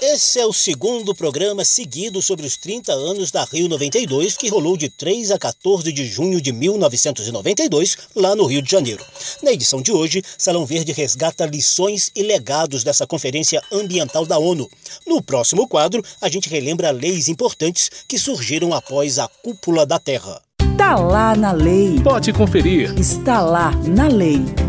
Esse 0.00 0.40
é 0.40 0.46
o 0.46 0.52
segundo 0.52 1.14
programa 1.14 1.62
seguido 1.62 2.22
sobre 2.22 2.46
os 2.46 2.56
30 2.56 2.90
anos 2.90 3.30
da 3.30 3.44
Rio 3.44 3.68
92, 3.68 4.34
que 4.38 4.48
rolou 4.48 4.78
de 4.78 4.88
3 4.88 5.30
a 5.30 5.38
14 5.38 5.92
de 5.92 6.06
junho 6.06 6.40
de 6.40 6.52
1992, 6.52 7.98
lá 8.16 8.34
no 8.34 8.46
Rio 8.46 8.62
de 8.62 8.70
Janeiro. 8.70 9.04
Na 9.42 9.52
edição 9.52 9.82
de 9.82 9.92
hoje, 9.92 10.22
Salão 10.38 10.64
Verde 10.64 10.92
resgata 10.92 11.44
lições 11.44 12.10
e 12.16 12.22
legados 12.22 12.82
dessa 12.82 13.06
Conferência 13.06 13.62
Ambiental 13.70 14.24
da 14.24 14.38
ONU. 14.38 14.70
No 15.06 15.22
próximo 15.22 15.68
quadro, 15.68 16.02
a 16.18 16.30
gente 16.30 16.48
relembra 16.48 16.92
leis 16.92 17.28
importantes 17.28 17.90
que 18.08 18.18
surgiram 18.18 18.72
após 18.72 19.18
a 19.18 19.28
Cúpula 19.28 19.84
da 19.84 19.98
Terra. 19.98 20.47
Está 20.88 21.00
lá 21.02 21.36
na 21.36 21.52
lei. 21.52 22.00
Pode 22.02 22.32
conferir. 22.32 22.98
Está 22.98 23.42
lá 23.42 23.72
na 23.86 24.08
lei. 24.08 24.67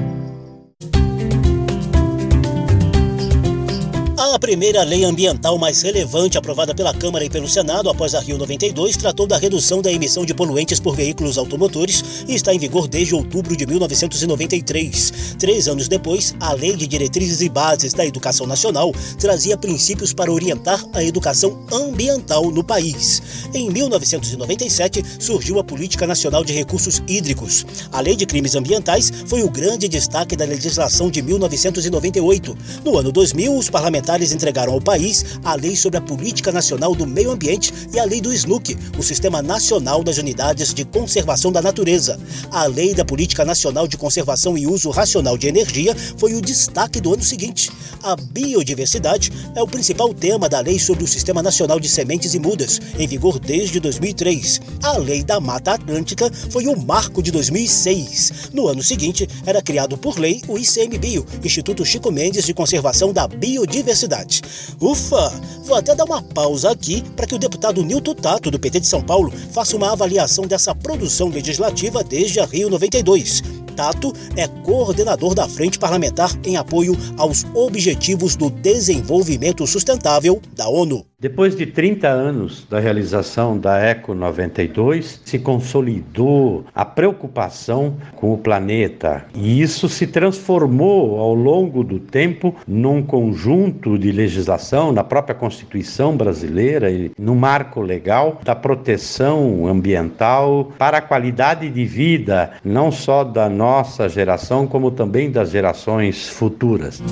A 4.20 4.38
primeira 4.38 4.84
lei 4.84 5.06
ambiental 5.06 5.58
mais 5.58 5.82
relevante 5.82 6.38
aprovada 6.38 6.76
pela 6.76 6.94
Câmara 6.94 7.24
e 7.24 7.30
pelo 7.30 7.48
Senado 7.48 7.90
após 7.90 8.14
a 8.14 8.20
Rio 8.20 8.38
92 8.38 8.98
tratou 8.98 9.26
da 9.26 9.38
redução 9.38 9.82
da 9.82 9.90
emissão 9.90 10.26
de 10.26 10.34
poluentes 10.34 10.78
por 10.78 10.94
veículos 10.94 11.38
automotores 11.38 12.26
e 12.28 12.36
está 12.36 12.54
em 12.54 12.60
vigor 12.60 12.86
desde 12.86 13.16
outubro 13.16 13.56
de 13.56 13.66
1993. 13.66 15.36
Três 15.40 15.70
anos 15.70 15.88
depois, 15.88 16.36
a 16.38 16.52
Lei 16.52 16.76
de 16.76 16.86
Diretrizes 16.86 17.40
e 17.40 17.48
Bases 17.48 17.94
da 17.94 18.06
Educação 18.06 18.46
Nacional 18.46 18.92
trazia 19.18 19.58
princípios 19.58 20.12
para 20.12 20.34
orientar 20.34 20.84
a 20.92 21.02
educação 21.02 21.58
ambiental 21.72 22.52
no 22.52 22.62
país. 22.62 23.22
Em 23.54 23.70
1997, 23.70 25.02
surgiu 25.18 25.60
a 25.60 25.64
Política 25.64 26.06
Nacional 26.06 26.44
de 26.44 26.52
Recursos 26.52 27.02
Hídricos. 27.08 27.66
A 27.90 28.02
Lei 28.02 28.18
de 28.18 28.26
Crimes 28.26 28.54
Ambientais 28.54 29.14
foi 29.28 29.44
o 29.44 29.50
grande 29.50 29.88
destaque 29.88 30.36
da 30.36 30.44
legislação 30.44 31.10
de 31.10 31.22
1998. 31.22 32.58
No 32.84 32.98
ano 32.98 33.14
2000, 33.14 33.58
os 33.58 33.70
parlamentares 33.70 34.09
parlamentares 34.10 34.32
entregaram 34.32 34.74
ao 34.74 34.82
país 34.82 35.24
a 35.44 35.54
Lei 35.54 35.76
sobre 35.76 36.00
a 36.00 36.02
Política 36.02 36.52
Nacional 36.52 36.96
do 36.96 37.06
Meio 37.06 37.30
Ambiente 37.30 37.72
e 37.94 38.00
a 38.00 38.06
Lei 38.06 38.20
do 38.20 38.34
SNUC, 38.34 38.76
o 38.98 39.04
Sistema 39.04 39.42
Nacional 39.42 40.04
das 40.04 40.18
Unidades 40.18 40.74
de 40.74 40.84
Conservação 40.84 41.52
da 41.52 41.62
Natureza. 41.62 42.20
A 42.50 42.66
Lei 42.66 42.96
da 42.96 43.06
Política 43.06 43.46
Nacional 43.46 43.88
de 43.88 43.98
Conservação 43.98 44.58
e 44.58 44.66
Uso 44.66 44.90
Racional 44.90 45.38
de 45.38 45.48
Energia 45.48 45.96
foi 46.18 46.34
o 46.34 46.42
destaque 46.42 47.00
do 47.00 47.14
ano 47.14 47.24
seguinte. 47.24 47.70
A 48.02 48.16
biodiversidade 48.16 49.32
é 49.56 49.62
o 49.62 49.68
principal 49.68 50.12
tema 50.14 50.50
da 50.50 50.60
Lei 50.60 50.80
sobre 50.80 51.04
o 51.04 51.08
Sistema 51.08 51.44
Nacional 51.44 51.80
de 51.80 51.88
Sementes 51.88 52.34
e 52.34 52.40
Mudas, 52.40 52.80
em 52.98 53.08
vigor 53.08 53.38
desde 53.38 53.80
2003. 53.80 54.62
A 54.82 54.98
Lei 54.98 55.24
da 55.24 55.40
Mata 55.40 55.74
Atlântica 55.74 56.32
foi 56.50 56.66
o 56.66 56.76
marco 56.76 57.22
de 57.22 57.32
2006. 57.32 58.50
No 58.54 58.68
ano 58.68 58.82
seguinte, 58.82 59.28
era 59.46 59.62
criado 59.62 59.98
por 59.98 60.18
lei 60.18 60.42
o 60.48 60.58
ICMBio, 60.58 61.26
Instituto 61.44 61.86
Chico 61.86 62.12
Mendes 62.12 62.46
de 62.46 62.54
Conservação 62.54 63.14
da 63.14 63.28
Biodiversidade 63.28 63.99
cidade. 64.00 64.42
Ufa! 64.82 65.32
Vou 65.64 65.78
até 65.78 65.94
dar 65.94 66.06
uma 66.06 66.22
pausa 66.22 66.72
aqui 66.72 67.04
para 67.16 67.28
que 67.28 67.36
o 67.36 67.40
deputado 67.40 67.84
Nilton 67.84 68.16
Tato, 68.16 68.50
do 68.50 68.60
PT 68.60 68.80
de 68.80 68.88
São 68.88 69.02
Paulo, 69.02 69.32
faça 69.52 69.76
uma 69.76 69.92
avaliação 69.92 70.48
dessa 70.48 70.74
produção 70.74 71.30
legislativa 71.30 72.04
desde 72.04 72.40
a 72.40 72.46
Rio 72.46 72.70
92. 72.70 73.44
Tato 73.76 74.14
é 74.36 74.48
coordenador 74.48 75.34
da 75.34 75.48
Frente 75.48 75.80
Parlamentar 75.80 76.32
em 76.44 76.58
apoio 76.58 76.98
aos 77.18 77.46
Objetivos 77.54 78.36
do 78.36 78.50
Desenvolvimento 78.50 79.66
Sustentável 79.66 80.42
da 80.56 80.68
ONU. 80.68 81.09
Depois 81.22 81.54
de 81.54 81.66
30 81.66 82.08
anos 82.08 82.66
da 82.70 82.80
realização 82.80 83.58
da 83.58 83.78
Eco 83.78 84.14
92, 84.14 85.22
se 85.26 85.38
consolidou 85.38 86.64
a 86.74 86.86
preocupação 86.86 87.98
com 88.16 88.32
o 88.34 88.38
planeta 88.38 89.26
e 89.36 89.62
isso 89.62 89.90
se 89.90 90.08
transformou 90.08 91.20
ao 91.20 91.34
longo 91.34 91.84
do 91.84 92.00
tempo 92.00 92.56
num 92.66 93.04
conjunto 93.04 94.00
de 94.00 94.14
legislação 94.14 94.94
na 94.94 95.04
própria 95.04 95.36
Constituição 95.36 96.16
brasileira 96.16 96.90
e 96.90 97.12
no 97.20 97.36
marco 97.36 97.82
legal 97.82 98.40
da 98.42 98.56
proteção 98.56 99.68
ambiental 99.68 100.72
para 100.78 101.00
a 101.00 101.02
qualidade 101.02 101.70
de 101.70 101.84
vida 101.84 102.52
não 102.64 102.94
só 102.94 103.26
da 103.26 103.50
nossa 103.50 104.08
geração 104.08 104.66
como 104.66 104.90
também 104.90 105.30
das 105.30 105.52
gerações 105.52 106.30
futuras. 106.30 107.04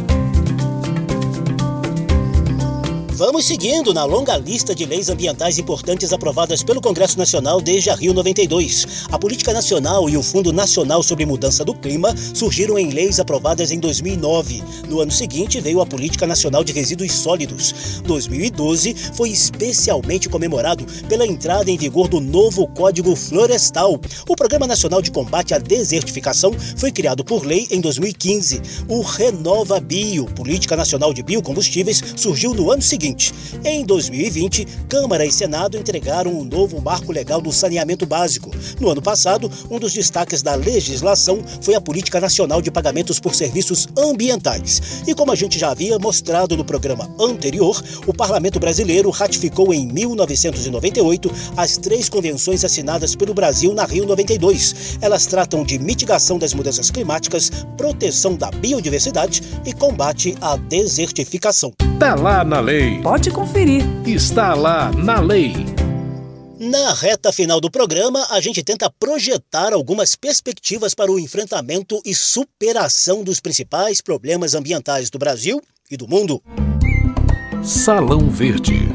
Vamos 3.18 3.48
seguindo 3.48 3.96
na 3.96 4.06
longa 4.06 4.38
lista 4.38 4.76
de 4.76 4.86
leis 4.86 5.10
ambientais 5.10 5.58
importantes 5.58 6.14
aprovadas 6.14 6.62
pelo 6.62 6.80
Congresso 6.80 7.18
Nacional 7.18 7.60
desde 7.60 7.90
a 7.90 7.96
Rio 7.96 8.14
92. 8.14 9.08
A 9.12 9.18
Política 9.18 9.52
Nacional 9.52 10.08
e 10.08 10.16
o 10.16 10.22
Fundo 10.22 10.54
Nacional 10.54 11.02
sobre 11.02 11.26
Mudança 11.26 11.66
do 11.66 11.74
Clima 11.74 12.16
surgiram 12.16 12.78
em 12.78 12.92
leis 12.92 13.20
aprovadas 13.20 13.72
em 13.72 13.80
2009. 13.80 14.64
No 14.88 15.00
ano 15.00 15.12
seguinte 15.12 15.60
veio 15.60 15.82
a 15.82 15.86
Política 15.88 16.28
Nacional 16.28 16.64
de 16.64 16.72
Resíduos 16.74 17.12
Sólidos. 17.12 18.04
2012 18.06 18.94
foi 19.16 19.32
especialmente 19.32 20.30
comemorado 20.30 20.86
pela 21.10 21.26
entrada 21.26 21.72
em 21.72 21.78
vigor 21.78 22.08
do 22.08 22.20
novo 22.20 22.68
Código 22.68 23.16
Florestal. 23.16 24.00
O 24.30 24.36
Programa 24.36 24.68
Nacional 24.68 25.02
de 25.02 25.10
Combate 25.10 25.56
à 25.56 25.58
Desertificação 25.58 26.54
foi 26.76 26.92
criado 26.92 27.26
por 27.26 27.48
lei 27.48 27.68
em 27.72 27.82
2015. 27.82 28.62
O 28.88 29.02
Renova 29.02 29.80
Bio, 29.80 30.26
Política 30.26 30.76
Nacional 30.76 31.16
de 31.16 31.24
Biocombustíveis, 31.24 32.04
surgiu 32.16 32.54
no 32.54 32.72
ano 32.72 32.84
seguinte 32.84 33.07
seguinte: 33.08 33.34
em 33.64 33.86
2020, 33.86 34.68
Câmara 34.90 35.26
e 35.26 35.32
Senado 35.32 35.78
entregaram 35.78 36.32
um 36.32 36.44
novo 36.44 36.82
marco 36.82 37.12
legal 37.12 37.40
do 37.42 37.52
saneamento 37.52 38.06
básico. 38.06 38.52
No 38.80 38.90
ano 38.90 39.02
passado, 39.02 39.50
um 39.70 39.80
dos 39.80 39.94
destaques 39.94 40.42
da 40.42 40.56
legislação 40.56 41.42
foi 41.62 41.76
a 41.76 41.82
Política 41.82 42.20
Nacional 42.20 42.62
de 42.62 42.72
Pagamentos 42.72 43.20
por 43.20 43.36
Serviços 43.36 43.88
Ambientais. 43.98 45.04
E 45.08 45.14
como 45.14 45.32
a 45.32 45.36
gente 45.36 45.58
já 45.58 45.72
havia 45.72 45.98
mostrado 46.00 46.58
no 46.58 46.66
programa 46.66 47.10
anterior, 47.20 47.82
o 48.06 48.14
Parlamento 48.14 48.60
Brasileiro 48.60 49.10
ratificou 49.10 49.74
em 49.74 49.88
1998 49.88 51.32
as 51.56 51.78
três 51.78 52.10
convenções 52.10 52.64
assinadas 52.64 53.16
pelo 53.16 53.34
Brasil 53.34 53.74
na 53.74 53.86
Rio 53.86 54.06
92. 54.06 54.98
Elas 55.02 55.26
tratam 55.26 55.64
de 55.64 55.80
mitigação 55.80 56.38
das 56.38 56.54
mudanças 56.54 56.92
climáticas, 56.92 57.50
proteção 57.78 58.36
da 58.36 58.50
biodiversidade 58.52 59.42
e 59.66 59.74
combate 59.74 60.36
à 60.42 60.58
desertificação. 60.58 61.74
Tá 62.00 62.16
lá 62.16 62.44
na 62.44 62.60
lei. 62.60 62.97
Pode 63.04 63.32
conferir. 63.32 63.84
Está 64.06 64.54
lá 64.54 64.92
na 64.92 65.20
lei. 65.20 65.54
Na 66.60 66.94
reta 66.94 67.32
final 67.32 67.62
do 67.62 67.70
programa, 67.70 68.26
a 68.32 68.42
gente 68.42 68.64
tenta 68.64 68.90
projetar 68.90 69.74
algumas 69.74 70.16
perspectivas 70.16 70.96
para 70.96 71.12
o 71.12 71.20
enfrentamento 71.20 72.02
e 72.04 72.16
superação 72.16 73.24
dos 73.24 73.40
principais 73.40 74.02
problemas 74.02 74.56
ambientais 74.56 75.10
do 75.10 75.20
Brasil 75.20 75.62
e 75.90 75.96
do 75.96 76.08
mundo. 76.08 76.42
Salão 77.64 78.30
Verde. 78.30 78.90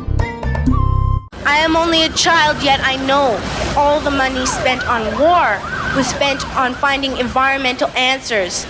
I 1.44 1.64
am 1.64 1.76
only 1.76 2.04
a 2.04 2.16
child, 2.16 2.64
yet 2.64 2.80
I 2.80 2.96
know 3.06 3.36
all 3.76 4.00
the 4.00 4.10
money 4.10 4.46
spent 4.46 4.82
on 4.88 5.02
war 5.20 5.58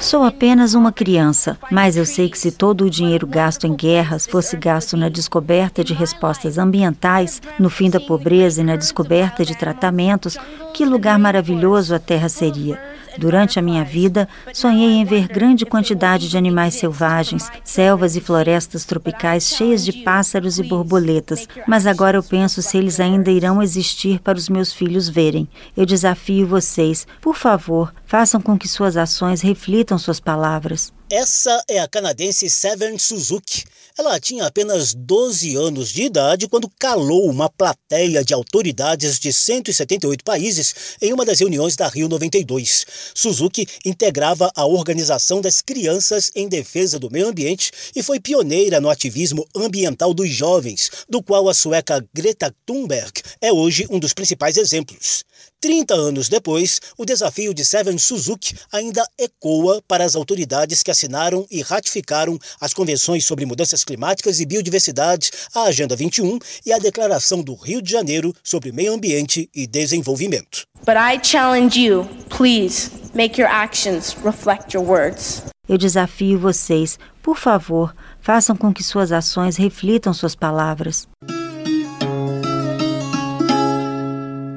Sou 0.00 0.24
apenas 0.24 0.74
uma 0.74 0.90
criança, 0.90 1.56
mas 1.70 1.96
eu 1.96 2.04
sei 2.04 2.28
que 2.28 2.36
se 2.36 2.50
todo 2.50 2.84
o 2.84 2.90
dinheiro 2.90 3.28
gasto 3.28 3.64
em 3.64 3.76
guerras 3.76 4.26
fosse 4.26 4.56
gasto 4.56 4.96
na 4.96 5.08
descoberta 5.08 5.84
de 5.84 5.94
respostas 5.94 6.58
ambientais, 6.58 7.40
no 7.60 7.70
fim 7.70 7.88
da 7.88 8.00
pobreza 8.00 8.60
e 8.60 8.64
na 8.64 8.74
descoberta 8.74 9.44
de 9.44 9.56
tratamentos, 9.56 10.36
que 10.74 10.84
lugar 10.84 11.16
maravilhoso 11.16 11.94
a 11.94 12.00
Terra 12.00 12.28
seria. 12.28 12.82
Durante 13.18 13.58
a 13.58 13.62
minha 13.62 13.84
vida, 13.84 14.28
sonhei 14.52 14.92
em 14.92 15.04
ver 15.04 15.28
grande 15.28 15.66
quantidade 15.66 16.28
de 16.28 16.36
animais 16.36 16.74
selvagens, 16.74 17.50
selvas 17.64 18.16
e 18.16 18.20
florestas 18.20 18.84
tropicais 18.84 19.48
cheias 19.48 19.84
de 19.84 19.92
pássaros 19.92 20.58
e 20.58 20.62
borboletas, 20.62 21.48
mas 21.66 21.86
agora 21.86 22.16
eu 22.16 22.22
penso 22.22 22.62
se 22.62 22.78
eles 22.78 23.00
ainda 23.00 23.30
irão 23.30 23.62
existir 23.62 24.20
para 24.20 24.38
os 24.38 24.48
meus 24.48 24.72
filhos 24.72 25.08
verem. 25.08 25.48
Eu 25.76 25.86
desafio 25.86 26.46
vocês, 26.46 27.06
por 27.20 27.36
favor, 27.36 27.92
façam 28.04 28.40
com 28.40 28.58
que 28.58 28.68
suas 28.68 28.96
ações 28.96 29.40
reflitam 29.40 29.98
suas 29.98 30.20
palavras. 30.20 30.92
Essa 31.14 31.62
é 31.68 31.78
a 31.78 31.86
canadense 31.86 32.48
Seven 32.48 32.98
Suzuki. 32.98 33.64
Ela 33.98 34.18
tinha 34.18 34.46
apenas 34.46 34.94
12 34.94 35.54
anos 35.56 35.90
de 35.90 36.04
idade 36.04 36.48
quando 36.48 36.70
calou 36.78 37.28
uma 37.28 37.50
plateia 37.50 38.24
de 38.24 38.32
autoridades 38.32 39.18
de 39.18 39.30
178 39.30 40.24
países 40.24 40.74
em 41.02 41.12
uma 41.12 41.26
das 41.26 41.40
reuniões 41.40 41.76
da 41.76 41.86
Rio 41.86 42.08
92. 42.08 42.86
Suzuki 43.14 43.66
integrava 43.84 44.50
a 44.56 44.64
Organização 44.64 45.42
das 45.42 45.60
Crianças 45.60 46.30
em 46.34 46.48
Defesa 46.48 46.98
do 46.98 47.10
Meio 47.10 47.28
Ambiente 47.28 47.70
e 47.94 48.02
foi 48.02 48.18
pioneira 48.18 48.80
no 48.80 48.88
ativismo 48.88 49.46
ambiental 49.54 50.14
dos 50.14 50.30
jovens, 50.30 50.90
do 51.10 51.22
qual 51.22 51.46
a 51.46 51.52
sueca 51.52 52.02
Greta 52.14 52.54
Thunberg 52.64 53.12
é 53.38 53.52
hoje 53.52 53.86
um 53.90 53.98
dos 53.98 54.14
principais 54.14 54.56
exemplos. 54.56 55.24
30 55.62 55.94
anos 55.94 56.28
depois, 56.28 56.80
o 56.98 57.04
desafio 57.04 57.54
de 57.54 57.64
Seven 57.64 57.96
Suzuki 57.96 58.56
ainda 58.72 59.06
ecoa 59.16 59.80
para 59.86 60.04
as 60.04 60.16
autoridades 60.16 60.82
que 60.82 60.90
assinaram 60.90 61.46
e 61.48 61.62
ratificaram 61.62 62.36
as 62.60 62.74
convenções 62.74 63.24
sobre 63.24 63.46
mudanças 63.46 63.84
climáticas 63.84 64.40
e 64.40 64.44
biodiversidade, 64.44 65.30
a 65.54 65.62
Agenda 65.62 65.94
21 65.94 66.40
e 66.66 66.72
a 66.72 66.78
Declaração 66.78 67.42
do 67.42 67.54
Rio 67.54 67.80
de 67.80 67.92
Janeiro 67.92 68.34
sobre 68.42 68.72
Meio 68.72 68.92
Ambiente 68.92 69.48
e 69.54 69.68
Desenvolvimento. 69.68 70.66
But 70.84 70.96
I 70.96 71.24
challenge 71.24 71.78
you, 71.80 72.08
please 72.28 72.90
make 73.14 73.40
your 73.40 73.48
actions 73.48 74.16
reflect 74.24 74.76
your 74.76 74.84
words. 74.84 75.44
Eu 75.68 75.78
desafio 75.78 76.40
vocês, 76.40 76.98
por 77.22 77.38
favor, 77.38 77.94
façam 78.20 78.56
com 78.56 78.74
que 78.74 78.82
suas 78.82 79.12
ações 79.12 79.56
reflitam 79.56 80.12
suas 80.12 80.34
palavras. 80.34 81.06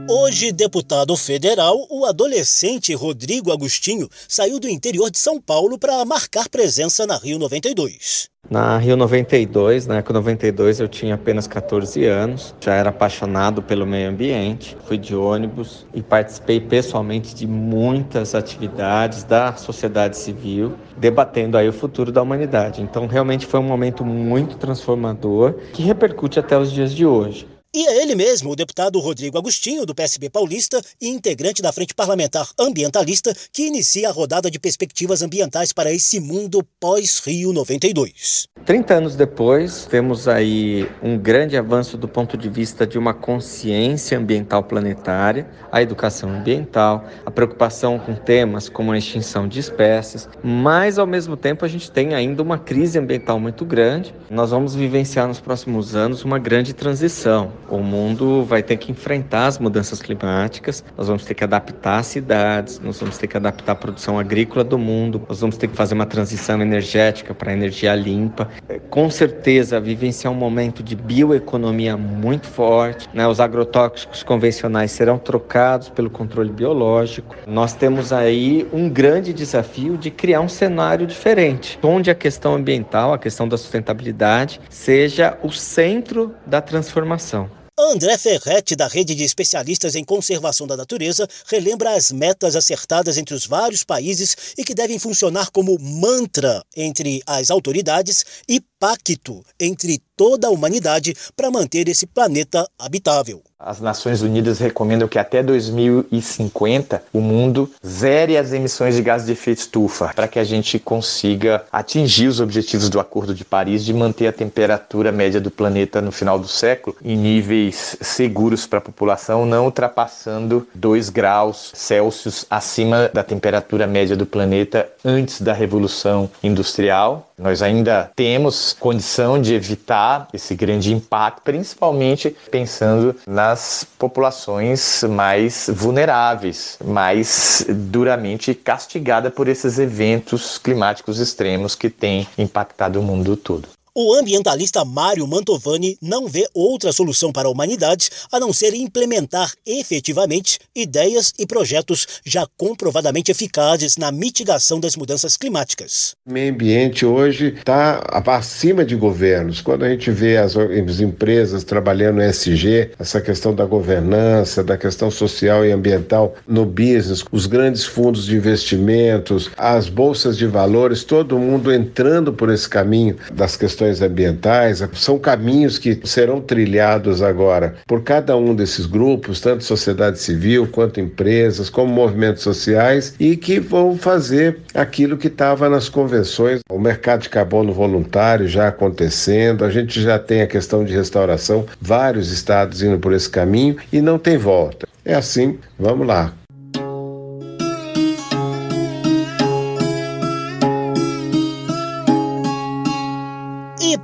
Hoje, 0.07 0.51
deputado 0.51 1.17
federal, 1.17 1.87
o 1.89 2.05
adolescente 2.05 2.93
Rodrigo 2.93 3.51
Agostinho 3.51 4.07
saiu 4.27 4.59
do 4.59 4.69
interior 4.69 5.09
de 5.09 5.17
São 5.17 5.41
Paulo 5.41 5.79
para 5.79 6.05
marcar 6.05 6.47
presença 6.47 7.07
na 7.07 7.17
Rio 7.17 7.39
92. 7.39 8.29
Na 8.47 8.77
Rio 8.77 8.95
92, 8.95 9.87
na 9.87 9.97
Eco 9.97 10.13
92, 10.13 10.79
eu 10.79 10.87
tinha 10.87 11.15
apenas 11.15 11.47
14 11.47 12.05
anos, 12.05 12.53
já 12.61 12.75
era 12.75 12.91
apaixonado 12.91 13.63
pelo 13.63 13.87
meio 13.87 14.07
ambiente, 14.07 14.77
fui 14.85 14.99
de 14.99 15.15
ônibus 15.15 15.87
e 15.91 16.03
participei 16.03 16.61
pessoalmente 16.61 17.33
de 17.33 17.47
muitas 17.47 18.35
atividades 18.35 19.23
da 19.23 19.55
sociedade 19.55 20.17
civil, 20.17 20.75
debatendo 20.95 21.57
aí 21.57 21.67
o 21.67 21.73
futuro 21.73 22.11
da 22.11 22.21
humanidade. 22.21 22.79
Então, 22.79 23.07
realmente 23.07 23.47
foi 23.47 23.59
um 23.59 23.63
momento 23.63 24.05
muito 24.05 24.55
transformador 24.57 25.55
que 25.73 25.81
repercute 25.81 26.39
até 26.39 26.55
os 26.55 26.71
dias 26.71 26.93
de 26.93 27.07
hoje. 27.07 27.54
E 27.77 27.85
é 27.87 28.01
ele 28.01 28.15
mesmo, 28.15 28.51
o 28.51 28.55
deputado 28.55 29.01
Rodrigo 29.01 29.37
Agostinho, 29.37 29.85
do 29.85 29.93
PSB 29.93 30.29
paulista 30.29 30.81
e 31.01 31.09
integrante 31.09 31.61
da 31.61 31.73
Frente 31.73 31.93
Parlamentar 31.93 32.49
Ambientalista, 32.57 33.35
que 33.51 33.67
inicia 33.67 34.07
a 34.07 34.13
rodada 34.13 34.49
de 34.49 34.57
perspectivas 34.57 35.21
ambientais 35.21 35.73
para 35.73 35.91
esse 35.91 36.21
mundo 36.21 36.65
pós-Rio 36.79 37.51
92. 37.51 38.47
30 38.65 38.93
anos 38.93 39.15
depois, 39.17 39.85
temos 39.85 40.25
aí 40.27 40.89
um 41.03 41.17
grande 41.17 41.57
avanço 41.57 41.97
do 41.97 42.07
ponto 42.07 42.37
de 42.37 42.47
vista 42.47 42.87
de 42.87 42.97
uma 42.97 43.13
consciência 43.13 44.17
ambiental 44.17 44.63
planetária, 44.63 45.45
a 45.69 45.81
educação 45.81 46.29
ambiental, 46.29 47.05
a 47.25 47.29
preocupação 47.29 47.99
com 47.99 48.15
temas 48.15 48.69
como 48.69 48.93
a 48.93 48.97
extinção 48.97 49.49
de 49.49 49.59
espécies, 49.59 50.29
mas 50.41 50.97
ao 50.97 51.05
mesmo 51.05 51.35
tempo 51.35 51.65
a 51.65 51.67
gente 51.67 51.91
tem 51.91 52.15
ainda 52.15 52.41
uma 52.41 52.57
crise 52.57 52.97
ambiental 52.97 53.37
muito 53.37 53.65
grande. 53.65 54.15
Nós 54.31 54.51
vamos 54.51 54.73
vivenciar 54.73 55.27
nos 55.27 55.41
próximos 55.41 55.93
anos 55.93 56.23
uma 56.23 56.39
grande 56.39 56.73
transição 56.73 57.51
o 57.69 57.79
mundo 57.79 58.43
vai 58.43 58.61
ter 58.61 58.77
que 58.77 58.91
enfrentar 58.91 59.47
as 59.47 59.59
mudanças 59.59 60.01
climáticas, 60.01 60.83
nós 60.97 61.07
vamos 61.07 61.25
ter 61.25 61.33
que 61.33 61.43
adaptar 61.43 61.99
as 61.99 62.07
cidades, 62.07 62.79
nós 62.79 62.99
vamos 62.99 63.17
ter 63.17 63.27
que 63.27 63.37
adaptar 63.37 63.73
a 63.73 63.75
produção 63.75 64.19
agrícola 64.19 64.63
do 64.63 64.77
mundo, 64.77 65.21
nós 65.27 65.41
vamos 65.41 65.57
ter 65.57 65.67
que 65.67 65.75
fazer 65.75 65.93
uma 65.93 66.05
transição 66.05 66.61
energética 66.61 67.33
para 67.33 67.53
energia 67.53 67.95
limpa. 67.95 68.49
É, 68.67 68.79
com 68.79 69.09
certeza, 69.09 69.79
vivenciar 69.79 70.31
um 70.31 70.35
momento 70.35 70.83
de 70.83 70.95
bioeconomia 70.95 71.97
muito 71.97 72.47
forte, 72.47 73.07
né? 73.13 73.27
os 73.27 73.39
agrotóxicos 73.39 74.23
convencionais 74.23 74.91
serão 74.91 75.17
trocados 75.17 75.89
pelo 75.89 76.09
controle 76.09 76.51
biológico. 76.51 77.35
Nós 77.47 77.73
temos 77.73 78.13
aí 78.13 78.67
um 78.71 78.89
grande 78.89 79.33
desafio 79.33 79.97
de 79.97 80.11
criar 80.11 80.41
um 80.41 80.49
cenário 80.49 81.07
diferente, 81.07 81.79
onde 81.81 82.09
a 82.09 82.15
questão 82.15 82.55
ambiental, 82.55 83.13
a 83.13 83.17
questão 83.17 83.47
da 83.47 83.57
sustentabilidade, 83.57 84.59
seja 84.69 85.37
o 85.43 85.51
centro 85.51 86.33
da 86.45 86.61
transformação. 86.61 87.54
André 87.77 88.17
Ferretti, 88.17 88.73
da 88.73 88.87
Rede 88.87 89.13
de 89.13 89.25
Especialistas 89.25 89.95
em 89.95 90.03
Conservação 90.05 90.65
da 90.65 90.77
Natureza, 90.77 91.27
relembra 91.45 91.93
as 91.93 92.09
metas 92.09 92.55
acertadas 92.55 93.17
entre 93.17 93.35
os 93.35 93.45
vários 93.45 93.83
países 93.83 94.55
e 94.57 94.63
que 94.63 94.73
devem 94.73 94.97
funcionar 94.97 95.51
como 95.51 95.77
mantra 95.77 96.63
entre 96.73 97.21
as 97.27 97.51
autoridades 97.51 98.25
e 98.47 98.61
pacto 98.85 99.43
entre 99.59 99.99
toda 100.15 100.47
a 100.47 100.51
humanidade 100.51 101.15
para 101.35 101.49
manter 101.49 101.87
esse 101.89 102.05
planeta 102.05 102.69
habitável. 102.77 103.41
As 103.57 103.81
Nações 103.81 104.21
Unidas 104.21 104.59
recomendam 104.59 105.07
que 105.07 105.17
até 105.17 105.41
2050 105.41 107.03
o 107.11 107.19
mundo 107.19 107.71
zere 107.85 108.37
as 108.37 108.53
emissões 108.53 108.95
de 108.95 109.01
gases 109.01 109.25
de 109.25 109.33
efeito 109.33 109.59
estufa, 109.59 110.11
para 110.13 110.27
que 110.27 110.37
a 110.37 110.43
gente 110.43 110.77
consiga 110.77 111.63
atingir 111.71 112.27
os 112.27 112.39
objetivos 112.39 112.89
do 112.89 112.99
Acordo 112.99 113.33
de 113.33 113.43
Paris 113.43 113.83
de 113.83 113.93
manter 113.93 114.27
a 114.27 114.33
temperatura 114.33 115.11
média 115.11 115.41
do 115.41 115.49
planeta 115.49 116.01
no 116.01 116.11
final 116.11 116.37
do 116.37 116.47
século 116.47 116.95
em 117.03 117.17
níveis 117.17 117.97
seguros 118.01 118.67
para 118.67 118.79
a 118.79 118.81
população, 118.81 119.45
não 119.45 119.65
ultrapassando 119.65 120.67
2 120.75 121.09
graus 121.09 121.71
Celsius 121.73 122.45
acima 122.49 123.09
da 123.13 123.23
temperatura 123.23 123.87
média 123.87 124.15
do 124.15 124.25
planeta 124.25 124.87
antes 125.03 125.41
da 125.41 125.53
Revolução 125.53 126.29
Industrial. 126.43 127.31
Nós 127.37 127.61
ainda 127.61 128.09
temos 128.15 128.71
condição 128.73 129.41
de 129.41 129.53
evitar 129.53 130.29
esse 130.33 130.55
grande 130.55 130.93
impacto, 130.93 131.41
principalmente 131.43 132.35
pensando 132.49 133.13
nas 133.27 133.85
populações 133.99 135.03
mais 135.03 135.69
vulneráveis, 135.73 136.79
mais 136.83 137.65
duramente 137.69 138.53
castigadas 138.53 139.33
por 139.33 139.49
esses 139.49 139.77
eventos 139.79 140.57
climáticos 140.57 141.19
extremos 141.19 141.75
que 141.75 141.89
têm 141.89 142.25
impactado 142.37 143.01
o 143.01 143.03
mundo 143.03 143.35
todo. 143.35 143.74
O 143.97 144.13
ambientalista 144.13 144.83
Mário 144.83 145.25
Mantovani 145.25 145.97
não 146.01 146.27
vê 146.27 146.45
outra 146.53 146.91
solução 146.91 147.31
para 147.31 147.47
a 147.47 147.51
humanidade 147.51 148.09
a 148.29 148.37
não 148.37 148.51
ser 148.51 148.73
implementar 148.73 149.53
efetivamente 149.65 150.59
ideias 150.75 151.33
e 151.39 151.45
projetos 151.45 152.05
já 152.25 152.45
comprovadamente 152.57 153.31
eficazes 153.31 153.95
na 153.95 154.11
mitigação 154.11 154.81
das 154.81 154.97
mudanças 154.97 155.37
climáticas. 155.37 156.13
O 156.27 156.33
meio 156.33 156.51
ambiente 156.51 157.05
hoje 157.05 157.53
está 157.57 158.01
acima 158.27 158.83
de 158.83 158.97
governos. 158.97 159.61
Quando 159.61 159.85
a 159.85 159.89
gente 159.89 160.11
vê 160.11 160.35
as, 160.35 160.57
as 160.57 160.99
empresas 160.99 161.63
trabalhando 161.63 162.15
no 162.15 162.21
SG, 162.21 162.91
essa 162.99 163.21
questão 163.21 163.55
da 163.55 163.63
governança, 163.63 164.61
da 164.61 164.77
questão 164.77 165.09
social 165.09 165.65
e 165.65 165.71
ambiental 165.71 166.35
no 166.45 166.65
business, 166.65 167.23
os 167.31 167.45
grandes 167.45 167.85
fundos 167.85 168.25
de 168.25 168.35
investimentos, 168.35 169.49
as 169.55 169.87
bolsas 169.87 170.37
de 170.37 170.47
valores, 170.47 171.05
todo 171.05 171.39
mundo 171.39 171.71
entrando 171.73 172.33
por 172.33 172.51
esse 172.51 172.67
caminho 172.67 173.15
das 173.31 173.55
questões 173.55 173.84
questões 173.85 174.01
ambientais, 174.01 174.83
são 174.93 175.19
caminhos 175.19 175.77
que 175.77 175.99
serão 176.03 176.41
trilhados 176.41 177.21
agora 177.21 177.75
por 177.85 178.03
cada 178.03 178.35
um 178.35 178.55
desses 178.55 178.85
grupos, 178.85 179.39
tanto 179.39 179.63
sociedade 179.63 180.19
civil 180.19 180.67
quanto 180.67 180.99
empresas, 180.99 181.69
como 181.69 181.93
movimentos 181.93 182.41
sociais, 182.41 183.13
e 183.19 183.37
que 183.37 183.59
vão 183.59 183.97
fazer 183.97 184.59
aquilo 184.73 185.17
que 185.17 185.27
estava 185.27 185.69
nas 185.69 185.89
convenções. 185.89 186.61
O 186.69 186.79
mercado 186.79 187.21
de 187.23 187.29
carbono 187.29 187.73
voluntário 187.73 188.47
já 188.47 188.67
acontecendo, 188.67 189.63
a 189.63 189.69
gente 189.69 190.01
já 190.01 190.17
tem 190.17 190.41
a 190.41 190.47
questão 190.47 190.83
de 190.83 190.93
restauração, 190.93 191.65
vários 191.79 192.31
estados 192.31 192.81
indo 192.81 192.97
por 192.97 193.13
esse 193.13 193.29
caminho 193.29 193.75
e 193.91 194.01
não 194.01 194.17
tem 194.17 194.37
volta. 194.37 194.87
É 195.03 195.13
assim, 195.13 195.59
vamos 195.77 196.07
lá. 196.07 196.33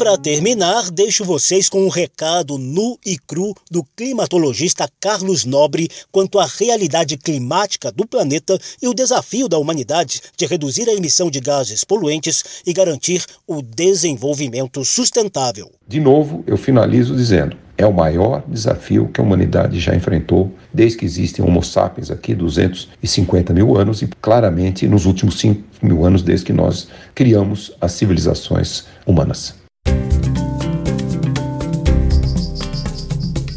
Para 0.02 0.18
terminar, 0.18 0.90
deixo 0.90 1.24
vocês 1.24 1.70
com 1.70 1.86
um 1.86 1.88
recado 1.88 2.58
nu 2.58 2.98
e 3.06 3.20
cru 3.20 3.54
do 3.70 3.84
climatologista 3.96 4.90
Carlos 5.00 5.46
Nobre 5.46 5.88
quanto 6.12 6.40
à 6.40 6.48
realidade 6.48 7.16
climática 7.18 7.92
do 7.92 8.08
planeta 8.08 8.58
e 8.82 8.88
o 8.88 8.96
desafio 8.96 9.48
da 9.48 9.60
humanidade 9.60 10.20
de 10.36 10.48
reduzir 10.48 10.90
a 10.90 10.94
emissão 10.94 11.30
de 11.30 11.40
gases 11.40 11.84
poluentes 11.84 12.64
e 12.66 12.74
garantir 12.74 13.24
o 13.46 13.62
desenvolvimento 13.62 14.84
sustentável. 14.84 15.70
De 15.88 16.00
novo, 16.00 16.44
eu 16.48 16.58
finalizo 16.58 17.16
dizendo: 17.16 17.56
é 17.78 17.86
o 17.86 17.94
maior 17.94 18.44
desafio 18.48 19.08
que 19.08 19.22
a 19.22 19.24
humanidade 19.24 19.80
já 19.80 19.96
enfrentou 19.96 20.52
desde 20.74 20.98
que 20.98 21.06
existem 21.06 21.46
Homo 21.46 21.62
sapiens 21.62 22.10
aqui, 22.10 22.34
250 22.34 23.54
mil 23.54 23.78
anos, 23.78 24.02
e 24.02 24.08
claramente 24.20 24.88
nos 24.88 25.06
últimos 25.06 25.40
5 25.40 25.62
mil 25.84 26.04
anos, 26.04 26.24
desde 26.24 26.48
que 26.48 26.54
nós 26.54 26.88
criamos 27.14 27.72
as 27.80 27.92
civilizações 27.92 28.86
humanas. 29.06 29.61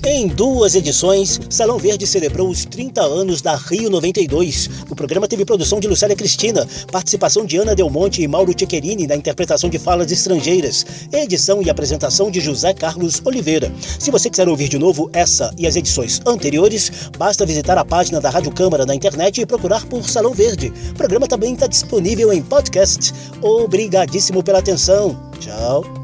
Em 0.06 0.28
duas 0.28 0.74
edições, 0.74 1.40
Salão 1.50 1.78
Verde 1.78 2.06
celebrou 2.06 2.48
os 2.48 2.64
30 2.66 3.02
anos 3.02 3.42
da 3.42 3.56
Rio 3.56 3.90
92. 3.90 4.68
O 4.88 4.94
programa 4.94 5.26
teve 5.26 5.46
produção 5.46 5.80
de 5.80 5.88
Lucélia 5.88 6.14
Cristina, 6.14 6.68
participação 6.92 7.44
de 7.44 7.56
Ana 7.56 7.74
Del 7.74 7.90
Monte 7.90 8.22
e 8.22 8.28
Mauro 8.28 8.54
Tchequerini 8.54 9.06
na 9.06 9.16
interpretação 9.16 9.68
de 9.68 9.78
falas 9.78 10.12
estrangeiras, 10.12 10.86
edição 11.10 11.62
e 11.62 11.68
apresentação 11.68 12.30
de 12.30 12.38
José 12.38 12.72
Carlos 12.72 13.22
Oliveira. 13.24 13.72
Se 13.98 14.10
você 14.10 14.28
quiser 14.28 14.48
ouvir 14.48 14.68
de 14.68 14.78
novo 14.78 15.10
essa 15.12 15.52
e 15.58 15.66
as 15.66 15.74
edições 15.74 16.20
anteriores, 16.24 17.10
basta 17.18 17.44
visitar 17.44 17.76
a 17.76 17.84
página 17.84 18.20
da 18.20 18.30
Rádio 18.30 18.52
Câmara 18.52 18.86
na 18.86 18.94
internet 18.94 19.40
e 19.40 19.46
procurar 19.46 19.84
por 19.86 20.08
Salão 20.08 20.32
Verde. 20.32 20.72
O 20.90 20.94
programa 20.94 21.26
também 21.26 21.54
está 21.54 21.66
disponível 21.66 22.30
em 22.32 22.40
podcast. 22.40 23.12
Obrigadíssimo 23.42 24.42
pela 24.44 24.58
atenção. 24.58 25.18
Tchau. 25.40 26.03